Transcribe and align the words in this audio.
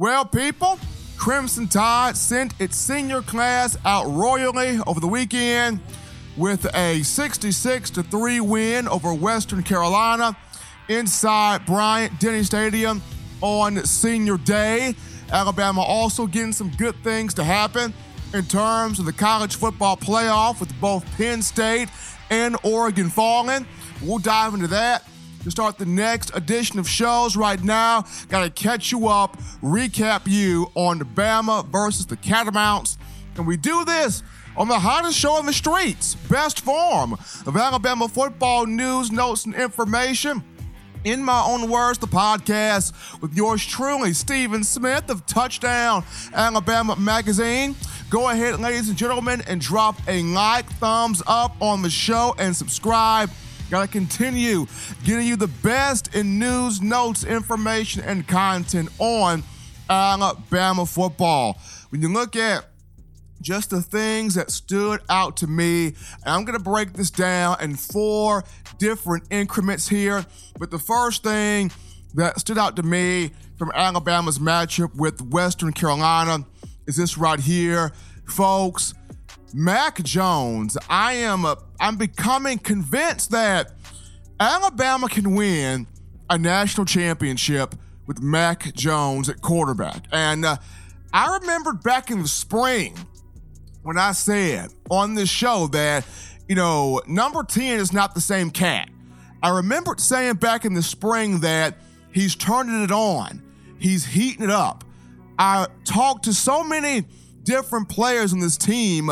Well, 0.00 0.24
people, 0.24 0.78
Crimson 1.16 1.66
Tide 1.66 2.16
sent 2.16 2.54
its 2.60 2.76
senior 2.76 3.20
class 3.20 3.76
out 3.84 4.06
royally 4.06 4.78
over 4.86 5.00
the 5.00 5.08
weekend 5.08 5.80
with 6.36 6.72
a 6.72 7.02
66 7.02 7.90
3 7.90 8.40
win 8.40 8.86
over 8.86 9.12
Western 9.12 9.64
Carolina 9.64 10.36
inside 10.88 11.66
Bryant 11.66 12.20
Denny 12.20 12.44
Stadium 12.44 13.02
on 13.40 13.84
senior 13.84 14.38
day. 14.38 14.94
Alabama 15.32 15.80
also 15.80 16.28
getting 16.28 16.52
some 16.52 16.70
good 16.78 16.94
things 17.02 17.34
to 17.34 17.42
happen 17.42 17.92
in 18.32 18.44
terms 18.44 19.00
of 19.00 19.04
the 19.04 19.12
college 19.12 19.56
football 19.56 19.96
playoff 19.96 20.60
with 20.60 20.72
both 20.80 21.04
Penn 21.16 21.42
State 21.42 21.88
and 22.30 22.56
Oregon 22.62 23.10
falling. 23.10 23.66
We'll 24.00 24.18
dive 24.18 24.54
into 24.54 24.68
that 24.68 25.02
to 25.44 25.50
start 25.50 25.78
the 25.78 25.86
next 25.86 26.34
edition 26.34 26.78
of 26.78 26.88
shows 26.88 27.36
right 27.36 27.62
now. 27.62 28.04
Got 28.28 28.44
to 28.44 28.50
catch 28.50 28.92
you 28.92 29.08
up, 29.08 29.36
recap 29.62 30.22
you 30.26 30.70
on 30.74 30.98
the 30.98 31.04
Bama 31.04 31.66
versus 31.66 32.06
the 32.06 32.16
Catamounts. 32.16 32.98
And 33.36 33.46
we 33.46 33.56
do 33.56 33.84
this 33.84 34.22
on 34.56 34.66
the 34.66 34.78
hottest 34.78 35.16
show 35.16 35.38
in 35.38 35.46
the 35.46 35.52
streets, 35.52 36.16
best 36.28 36.60
form 36.60 37.12
of 37.12 37.56
Alabama 37.56 38.08
football 38.08 38.66
news, 38.66 39.12
notes, 39.12 39.44
and 39.44 39.54
information. 39.54 40.42
In 41.04 41.22
my 41.22 41.40
own 41.46 41.70
words, 41.70 41.98
the 41.98 42.08
podcast 42.08 43.22
with 43.22 43.32
yours 43.34 43.64
truly, 43.64 44.12
Stephen 44.12 44.64
Smith 44.64 45.08
of 45.10 45.24
Touchdown 45.26 46.04
Alabama 46.34 46.96
Magazine. 46.96 47.76
Go 48.10 48.30
ahead, 48.30 48.58
ladies 48.58 48.88
and 48.88 48.98
gentlemen, 48.98 49.42
and 49.46 49.60
drop 49.60 49.96
a 50.08 50.22
like, 50.22 50.66
thumbs 50.72 51.22
up 51.28 51.54
on 51.62 51.82
the 51.82 51.90
show, 51.90 52.34
and 52.38 52.54
subscribe. 52.54 53.30
Gotta 53.70 53.88
continue 53.88 54.66
getting 55.04 55.26
you 55.26 55.36
the 55.36 55.48
best 55.48 56.14
in 56.14 56.38
news, 56.38 56.80
notes, 56.80 57.24
information, 57.24 58.02
and 58.02 58.26
content 58.26 58.88
on 58.98 59.42
Alabama 59.90 60.86
football. 60.86 61.58
When 61.90 62.00
you 62.02 62.12
look 62.12 62.36
at 62.36 62.64
just 63.40 63.70
the 63.70 63.82
things 63.82 64.34
that 64.34 64.50
stood 64.50 65.00
out 65.08 65.36
to 65.38 65.46
me. 65.46 65.86
And 65.86 66.26
I'm 66.26 66.44
going 66.44 66.58
to 66.58 66.64
break 66.64 66.92
this 66.92 67.10
down 67.10 67.56
in 67.60 67.76
four 67.76 68.44
different 68.78 69.24
increments 69.30 69.88
here. 69.88 70.24
But 70.58 70.70
the 70.70 70.78
first 70.78 71.22
thing 71.22 71.70
that 72.14 72.40
stood 72.40 72.58
out 72.58 72.76
to 72.76 72.82
me 72.82 73.30
from 73.56 73.70
Alabama's 73.74 74.38
matchup 74.38 74.94
with 74.96 75.20
Western 75.22 75.72
Carolina 75.72 76.44
is 76.86 76.96
this 76.96 77.18
right 77.18 77.40
here, 77.40 77.92
folks. 78.26 78.94
Mac 79.54 80.02
Jones, 80.02 80.76
I 80.88 81.14
am 81.14 81.44
a, 81.44 81.56
I'm 81.80 81.96
becoming 81.96 82.58
convinced 82.58 83.30
that 83.30 83.72
Alabama 84.38 85.08
can 85.08 85.34
win 85.34 85.86
a 86.30 86.38
national 86.38 86.84
championship 86.84 87.74
with 88.06 88.20
Mac 88.20 88.72
Jones 88.74 89.28
at 89.28 89.40
quarterback. 89.40 90.04
And 90.12 90.44
uh, 90.44 90.56
I 91.12 91.38
remembered 91.40 91.82
back 91.82 92.10
in 92.10 92.22
the 92.22 92.28
spring 92.28 92.94
when 93.82 93.98
I 93.98 94.12
said 94.12 94.70
on 94.90 95.14
this 95.14 95.28
show 95.28 95.68
that, 95.68 96.04
you 96.48 96.54
know, 96.54 97.00
number 97.06 97.42
10 97.42 97.80
is 97.80 97.92
not 97.92 98.14
the 98.14 98.20
same 98.20 98.50
cat. 98.50 98.88
I 99.42 99.50
remembered 99.50 100.00
saying 100.00 100.34
back 100.34 100.64
in 100.64 100.74
the 100.74 100.82
spring 100.82 101.40
that 101.40 101.76
he's 102.12 102.34
turning 102.34 102.82
it 102.82 102.90
on, 102.90 103.42
he's 103.78 104.04
heating 104.04 104.44
it 104.44 104.50
up. 104.50 104.84
I 105.38 105.68
talked 105.84 106.24
to 106.24 106.34
so 106.34 106.64
many 106.64 107.06
different 107.48 107.88
players 107.88 108.34
on 108.34 108.40
this 108.40 108.58
team 108.58 109.10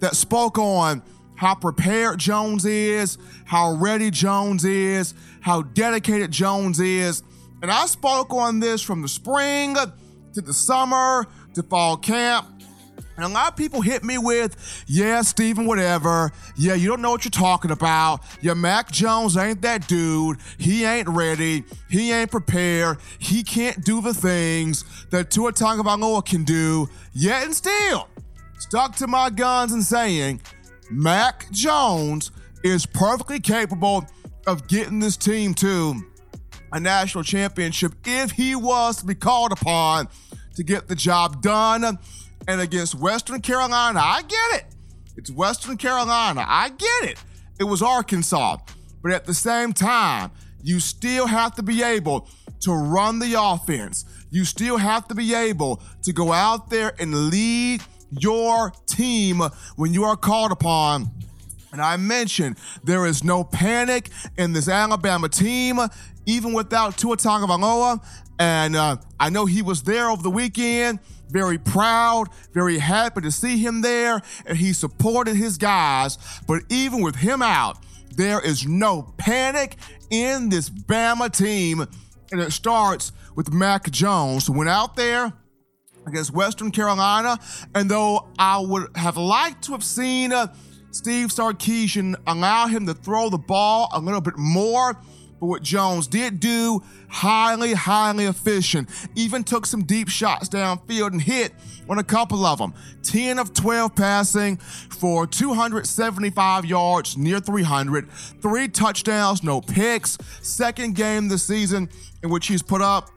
that 0.00 0.14
spoke 0.14 0.58
on 0.58 1.02
how 1.36 1.54
prepared 1.54 2.18
Jones 2.18 2.66
is, 2.66 3.16
how 3.46 3.72
ready 3.76 4.10
Jones 4.10 4.66
is, 4.66 5.14
how 5.40 5.62
dedicated 5.62 6.30
Jones 6.30 6.80
is. 6.80 7.22
And 7.62 7.70
I 7.70 7.86
spoke 7.86 8.34
on 8.34 8.60
this 8.60 8.82
from 8.82 9.00
the 9.00 9.08
spring 9.08 9.74
to 10.34 10.40
the 10.42 10.52
summer 10.52 11.26
to 11.54 11.62
fall 11.62 11.96
camp 11.96 12.57
and 13.18 13.26
a 13.26 13.28
lot 13.28 13.48
of 13.48 13.56
people 13.56 13.80
hit 13.80 14.04
me 14.04 14.16
with, 14.16 14.84
yeah, 14.86 15.22
Stephen, 15.22 15.66
whatever. 15.66 16.30
Yeah, 16.56 16.74
you 16.74 16.88
don't 16.88 17.02
know 17.02 17.10
what 17.10 17.24
you're 17.24 17.30
talking 17.30 17.72
about. 17.72 18.20
Yeah, 18.40 18.54
Mac 18.54 18.92
Jones 18.92 19.36
ain't 19.36 19.60
that 19.62 19.88
dude. 19.88 20.38
He 20.56 20.84
ain't 20.84 21.08
ready. 21.08 21.64
He 21.90 22.12
ain't 22.12 22.30
prepared. 22.30 22.98
He 23.18 23.42
can't 23.42 23.84
do 23.84 24.00
the 24.00 24.14
things 24.14 24.84
that 25.10 25.32
Tua 25.32 25.52
Tagovailoa 25.52 26.24
can 26.24 26.44
do. 26.44 26.88
Yet 27.12 27.42
and 27.42 27.52
still, 27.52 28.08
stuck 28.60 28.94
to 28.96 29.08
my 29.08 29.30
guns 29.30 29.72
and 29.72 29.82
saying, 29.82 30.40
Mac 30.88 31.50
Jones 31.50 32.30
is 32.62 32.86
perfectly 32.86 33.40
capable 33.40 34.06
of 34.46 34.68
getting 34.68 35.00
this 35.00 35.16
team 35.16 35.54
to 35.54 35.96
a 36.70 36.78
national 36.78 37.24
championship 37.24 37.94
if 38.04 38.30
he 38.30 38.54
was 38.54 38.98
to 38.98 39.06
be 39.06 39.16
called 39.16 39.50
upon 39.50 40.06
to 40.54 40.62
get 40.62 40.86
the 40.86 40.94
job 40.94 41.42
done 41.42 41.98
and 42.48 42.60
against 42.62 42.94
Western 42.94 43.40
Carolina. 43.40 44.00
I 44.02 44.22
get 44.22 44.60
it. 44.60 44.64
It's 45.16 45.30
Western 45.30 45.76
Carolina. 45.76 46.44
I 46.48 46.70
get 46.70 47.10
it. 47.10 47.18
It 47.60 47.64
was 47.64 47.82
Arkansas. 47.82 48.56
But 49.02 49.12
at 49.12 49.26
the 49.26 49.34
same 49.34 49.72
time, 49.72 50.30
you 50.62 50.80
still 50.80 51.26
have 51.26 51.54
to 51.56 51.62
be 51.62 51.82
able 51.82 52.28
to 52.60 52.72
run 52.72 53.18
the 53.18 53.34
offense. 53.40 54.04
You 54.30 54.44
still 54.44 54.78
have 54.78 55.06
to 55.08 55.14
be 55.14 55.34
able 55.34 55.82
to 56.02 56.12
go 56.12 56.32
out 56.32 56.70
there 56.70 56.94
and 56.98 57.30
lead 57.30 57.82
your 58.10 58.72
team 58.86 59.42
when 59.76 59.92
you 59.92 60.04
are 60.04 60.16
called 60.16 60.50
upon. 60.50 61.10
And 61.70 61.82
I 61.82 61.96
mentioned 61.98 62.56
there 62.82 63.04
is 63.04 63.22
no 63.22 63.44
panic 63.44 64.08
in 64.38 64.54
this 64.54 64.68
Alabama 64.68 65.28
team, 65.28 65.78
even 66.28 66.52
without 66.52 66.96
Tua 66.96 67.16
Tagovailoa. 67.16 68.04
And 68.38 68.76
uh, 68.76 68.98
I 69.18 69.30
know 69.30 69.46
he 69.46 69.62
was 69.62 69.82
there 69.82 70.10
over 70.10 70.22
the 70.22 70.30
weekend 70.30 71.00
very 71.30 71.58
proud, 71.58 72.28
very 72.52 72.78
happy 72.78 73.20
to 73.20 73.30
see 73.30 73.58
him 73.58 73.82
there, 73.82 74.22
and 74.46 74.56
he 74.56 74.72
supported 74.72 75.36
his 75.36 75.58
guys. 75.58 76.18
But 76.46 76.62
even 76.68 77.02
with 77.02 77.16
him 77.16 77.42
out, 77.42 77.78
there 78.14 78.40
is 78.40 78.66
no 78.66 79.14
panic 79.16 79.76
in 80.10 80.48
this 80.48 80.70
Bama 80.70 81.30
team, 81.30 81.80
and 82.32 82.40
it 82.40 82.52
starts 82.52 83.12
with 83.36 83.52
Mac 83.52 83.90
Jones, 83.90 84.46
who 84.46 84.54
went 84.54 84.70
out 84.70 84.96
there 84.96 85.32
against 86.06 86.32
Western 86.32 86.70
Carolina, 86.70 87.38
and 87.74 87.90
though 87.90 88.28
I 88.38 88.58
would 88.58 88.96
have 88.96 89.16
liked 89.16 89.64
to 89.64 89.72
have 89.72 89.84
seen 89.84 90.32
uh, 90.32 90.52
Steve 90.90 91.28
Sarkisian 91.28 92.16
allow 92.26 92.66
him 92.66 92.86
to 92.86 92.94
throw 92.94 93.28
the 93.28 93.38
ball 93.38 93.88
a 93.92 94.00
little 94.00 94.22
bit 94.22 94.38
more, 94.38 94.98
but 95.40 95.46
what 95.46 95.62
Jones 95.62 96.06
did 96.06 96.40
do, 96.40 96.82
highly, 97.08 97.74
highly 97.74 98.24
efficient. 98.26 98.88
Even 99.14 99.44
took 99.44 99.66
some 99.66 99.84
deep 99.84 100.08
shots 100.08 100.48
downfield 100.48 101.12
and 101.12 101.22
hit 101.22 101.52
on 101.88 101.98
a 101.98 102.04
couple 102.04 102.44
of 102.44 102.58
them. 102.58 102.74
10 103.02 103.38
of 103.38 103.54
12 103.54 103.94
passing 103.94 104.56
for 104.56 105.26
275 105.26 106.64
yards, 106.64 107.16
near 107.16 107.40
300. 107.40 108.10
Three 108.10 108.68
touchdowns, 108.68 109.42
no 109.42 109.60
picks. 109.60 110.18
Second 110.42 110.94
game 110.94 111.28
this 111.28 111.44
season 111.44 111.88
in 112.22 112.30
which 112.30 112.46
he's 112.48 112.62
put 112.62 112.82
up 112.82 113.10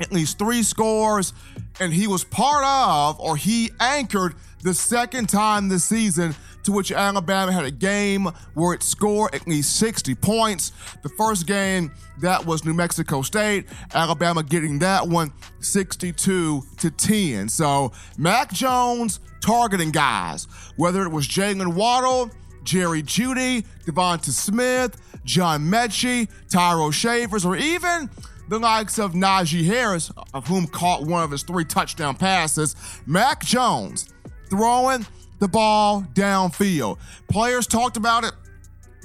at 0.00 0.12
least 0.12 0.38
three 0.38 0.62
scores, 0.62 1.32
and 1.78 1.92
he 1.92 2.06
was 2.06 2.24
part 2.24 2.64
of, 2.64 3.20
or 3.20 3.36
he 3.36 3.70
anchored 3.78 4.34
the 4.62 4.74
second 4.74 5.28
time 5.28 5.68
this 5.68 5.84
season 5.84 6.34
to 6.64 6.72
which 6.72 6.92
Alabama 6.92 7.52
had 7.52 7.64
a 7.64 7.70
game 7.70 8.26
where 8.54 8.74
it 8.74 8.82
scored 8.82 9.34
at 9.34 9.46
least 9.46 9.76
60 9.76 10.14
points. 10.16 10.72
The 11.02 11.08
first 11.10 11.46
game, 11.46 11.92
that 12.20 12.44
was 12.44 12.64
New 12.64 12.74
Mexico 12.74 13.22
State. 13.22 13.66
Alabama 13.94 14.42
getting 14.42 14.78
that 14.80 15.08
one 15.08 15.32
62 15.60 16.62
to 16.78 16.90
10. 16.90 17.48
So 17.48 17.92
Mac 18.16 18.52
Jones 18.52 19.20
targeting 19.40 19.90
guys, 19.90 20.46
whether 20.76 21.02
it 21.02 21.10
was 21.10 21.26
Jaylen 21.26 21.74
Waddle, 21.74 22.30
Jerry 22.62 23.02
Jeudy, 23.02 23.66
Devonta 23.84 24.30
Smith, 24.30 24.96
John 25.24 25.62
Metchie, 25.62 26.28
Tyro 26.48 26.90
Shavers, 26.90 27.44
or 27.44 27.56
even 27.56 28.08
the 28.48 28.58
likes 28.58 28.98
of 28.98 29.12
Najee 29.12 29.64
Harris, 29.64 30.12
of 30.34 30.46
whom 30.46 30.66
caught 30.66 31.04
one 31.04 31.22
of 31.22 31.30
his 31.30 31.42
three 31.42 31.64
touchdown 31.64 32.16
passes. 32.16 32.76
Mac 33.06 33.44
Jones 33.44 34.12
throwing 34.50 35.06
the 35.42 35.48
ball 35.48 36.04
downfield. 36.14 36.98
Players 37.28 37.66
talked 37.66 37.96
about 37.96 38.22
it 38.22 38.30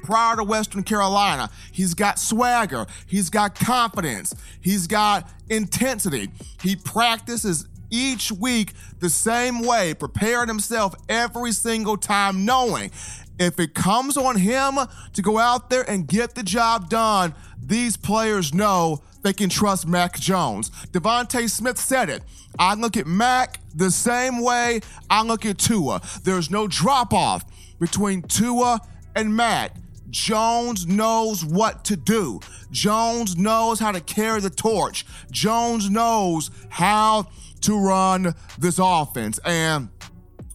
prior 0.04 0.36
to 0.36 0.44
Western 0.44 0.84
Carolina. 0.84 1.50
He's 1.72 1.96
got 1.96 2.20
swagger, 2.20 2.86
he's 3.08 3.32
got 3.32 3.56
confidence, 3.56 4.36
he's 4.62 4.86
got 4.86 5.28
intensity. 5.50 6.30
He 6.62 6.76
practices 6.76 7.68
each 7.90 8.32
week 8.32 8.74
the 9.00 9.10
same 9.10 9.62
way, 9.62 9.94
preparing 9.94 10.48
himself 10.48 10.96
every 11.10 11.52
single 11.52 11.98
time, 11.98 12.46
knowing 12.46 12.92
if 13.40 13.60
it 13.60 13.74
comes 13.74 14.18
on 14.18 14.38
him 14.38 14.80
to 15.14 15.22
go 15.22 15.38
out 15.38 15.70
there 15.70 15.88
and 15.90 16.08
get 16.08 16.36
the 16.36 16.44
job 16.44 16.90
done, 16.90 17.34
these 17.62 17.98
players 17.98 18.54
know 18.54 19.02
they 19.22 19.34
can 19.34 19.50
trust 19.50 19.88
Mac 19.88 20.20
Jones. 20.20 20.70
DeVonta 20.92 21.50
Smith 21.50 21.78
said 21.78 22.10
it. 22.10 22.24
I 22.58 22.74
look 22.76 22.98
at 22.98 23.06
Mac 23.06 23.60
the 23.76 23.92
same 23.92 24.42
way 24.42 24.82
I 25.10 25.22
look 25.24 25.46
at 25.46 25.58
Tua. 25.58 26.02
There's 26.24 26.50
no 26.50 26.68
drop 26.68 27.14
off 27.14 27.44
between 27.80 28.24
Tua 28.24 28.80
and 29.16 29.36
Mac. 29.36 29.76
Jones 30.10 30.88
knows 30.88 31.44
what 31.44 31.84
to 31.86 31.98
do. 31.98 32.40
Jones 32.72 33.38
knows 33.38 33.80
how 33.80 33.92
to 33.92 34.00
carry 34.00 34.40
the 34.40 34.50
torch. 34.50 35.06
Jones 35.30 35.90
knows 35.90 36.50
how 36.70 37.28
to 37.62 37.78
run 37.80 38.34
this 38.58 38.80
offense. 38.82 39.40
And 39.46 39.90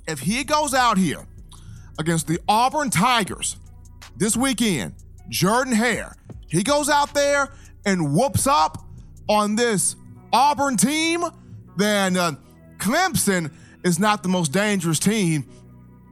if 0.07 0.21
he 0.21 0.45
goes 0.45 0.75
out 0.75 0.99
here 0.99 1.27
against 1.99 2.27
the 2.27 2.39
Auburn 2.49 2.91
Tigers 2.91 3.57
this 4.17 4.37
weekend, 4.37 4.95
Jordan 5.29 5.75
Hare, 5.75 6.15
he 6.49 6.63
goes 6.63 6.89
out 6.89 7.15
there 7.15 7.49
and 7.85 8.15
whoops 8.15 8.47
up 8.47 8.79
on 9.29 9.57
this 9.57 9.97
Auburn 10.33 10.77
team, 10.77 11.23
then 11.77 12.17
uh, 12.17 12.33
Clemson 12.79 13.53
is 13.85 13.99
not 13.99 14.23
the 14.23 14.29
most 14.29 14.53
dangerous 14.53 14.99
team 14.99 15.45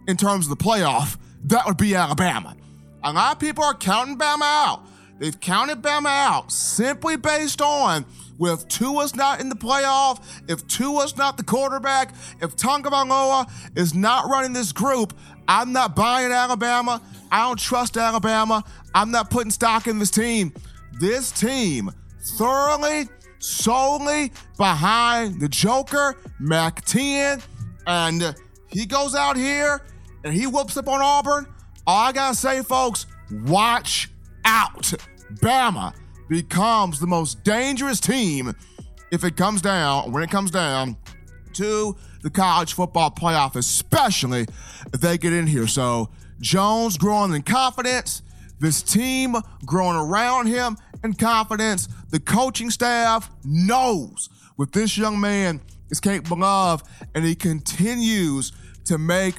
in 0.07 0.17
terms 0.17 0.49
of 0.49 0.59
the 0.59 0.63
playoff. 0.65 1.19
That 1.45 1.67
would 1.67 1.77
be 1.77 1.95
Alabama. 1.95 2.57
A 3.03 3.13
lot 3.13 3.33
of 3.33 3.39
people 3.39 3.65
are 3.65 3.75
counting 3.75 4.19
Bama 4.19 4.43
out. 4.43 4.83
They've 5.19 5.39
counted 5.39 5.83
Bama 5.83 6.09
out 6.09 6.53
simply 6.53 7.17
based 7.17 7.61
on 7.61 8.05
if 8.49 8.67
Tua's 8.69 9.15
not 9.15 9.41
in 9.41 9.49
the 9.49 9.55
playoff, 9.55 10.23
if 10.49 10.67
Tua's 10.67 11.17
not 11.17 11.37
the 11.37 11.43
quarterback, 11.43 12.15
if 12.41 12.57
Tonga 12.57 12.91
Tagovailoa 12.91 13.51
is 13.77 13.95
not 13.95 14.29
running 14.29 14.53
this 14.53 14.73
group, 14.73 15.15
I'm 15.47 15.73
not 15.73 15.95
buying 15.95 16.33
Alabama. 16.33 17.03
I 17.31 17.47
don't 17.47 17.59
trust 17.59 17.97
Alabama. 17.97 18.65
I'm 18.95 19.11
not 19.11 19.31
putting 19.31 19.51
stock 19.51 19.87
in 19.87 19.99
this 19.99 20.11
team. 20.11 20.53
This 20.99 21.31
team 21.31 21.91
thoroughly, 22.39 23.09
solely 23.39 24.33
behind 24.57 25.41
the 25.41 25.49
Joker, 25.49 26.17
Mac 26.39 26.85
10, 26.85 27.43
and 27.87 28.35
he 28.69 28.87
goes 28.87 29.15
out 29.15 29.37
here 29.37 29.83
and 30.25 30.35
he 30.35 30.47
whoops 30.47 30.77
up 30.77 30.89
on 30.89 31.01
Auburn. 31.03 31.47
All 31.87 32.07
I 32.09 32.13
gotta 32.13 32.37
say, 32.37 32.63
folks, 32.63 33.07
watch 33.45 34.11
out. 34.45 34.93
Bama 35.35 35.95
becomes 36.31 37.01
the 37.01 37.09
most 37.09 37.43
dangerous 37.43 37.99
team 37.99 38.55
if 39.11 39.25
it 39.25 39.37
comes 39.37 39.61
down, 39.61 40.13
when 40.13 40.23
it 40.23 40.31
comes 40.31 40.53
down 40.53 40.97
to 41.53 41.97
the 42.23 42.31
college 42.31 42.73
football 42.73 43.11
playoff, 43.11 43.57
especially 43.57 44.47
if 44.95 45.01
they 45.01 45.19
get 45.19 45.33
in 45.33 45.49
here. 45.49 45.67
So 45.67 46.09
Jones 46.41 46.97
growing 46.97 47.35
in 47.35 47.43
confidence, 47.43 48.23
this 48.61 48.81
team 48.81 49.35
growing 49.67 49.97
around 49.97 50.47
him 50.47 50.79
in 51.03 51.15
confidence. 51.15 51.89
The 52.11 52.21
coaching 52.21 52.71
staff 52.71 53.29
knows 53.45 54.29
what 54.55 54.73
this 54.73 54.97
young 54.97 55.21
man 55.21 55.61
is 55.91 55.99
capable 55.99 56.45
of, 56.45 56.85
and 57.17 57.25
he 57.25 57.35
continues 57.35 58.53
to 58.85 58.99
make 58.99 59.35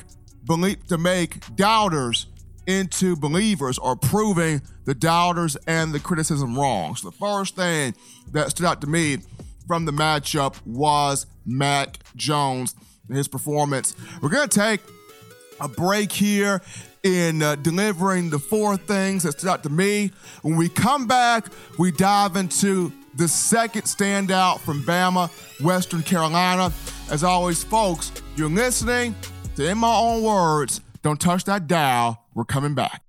believe 0.45 0.85
to 0.87 0.97
make 0.97 1.55
doubters 1.55 2.25
into 2.67 3.15
believers 3.15 3.77
or 3.77 3.95
proving 3.95 4.61
the 4.85 4.93
doubters 4.93 5.55
and 5.67 5.93
the 5.93 5.99
criticism 5.99 6.57
wrong. 6.57 6.95
So 6.95 7.09
the 7.09 7.17
first 7.17 7.55
thing 7.55 7.93
that 8.31 8.49
stood 8.51 8.65
out 8.65 8.81
to 8.81 8.87
me 8.87 9.17
from 9.67 9.85
the 9.85 9.91
matchup 9.91 10.55
was 10.65 11.25
Mac 11.45 11.97
Jones 12.15 12.75
and 13.07 13.17
his 13.17 13.27
performance. 13.27 13.95
We're 14.21 14.29
going 14.29 14.47
to 14.47 14.59
take 14.59 14.81
a 15.59 15.67
break 15.67 16.11
here 16.11 16.61
in 17.03 17.41
uh, 17.41 17.55
delivering 17.55 18.29
the 18.29 18.39
four 18.39 18.77
things 18.77 19.23
that 19.23 19.33
stood 19.33 19.49
out 19.49 19.63
to 19.63 19.69
me. 19.69 20.11
When 20.41 20.55
we 20.55 20.69
come 20.69 21.07
back, 21.07 21.47
we 21.77 21.91
dive 21.91 22.35
into 22.35 22.91
the 23.15 23.27
second 23.27 23.83
standout 23.83 24.59
from 24.59 24.83
Bama, 24.83 25.29
Western 25.61 26.03
Carolina. 26.03 26.71
As 27.09 27.23
always, 27.23 27.63
folks, 27.63 28.11
you're 28.35 28.49
listening 28.49 29.15
to 29.55 29.69
In 29.69 29.77
My 29.79 29.93
Own 29.93 30.23
Words. 30.23 30.81
Don't 31.01 31.19
touch 31.19 31.43
that 31.45 31.67
dial. 31.67 32.20
We're 32.33 32.45
coming 32.45 32.75
back. 32.75 33.03